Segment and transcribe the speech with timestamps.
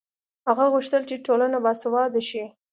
[0.47, 2.43] هغه غوښتل چې ټولنه باسواده شي.